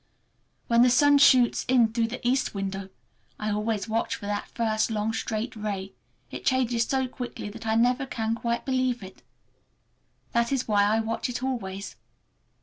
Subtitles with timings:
[0.65, 5.13] When the sun shoots in through the east window—I always watch for that first long,
[5.13, 9.21] straight ray—it changes so quickly that I never can quite believe it.
[10.31, 11.97] That is why I watch it always.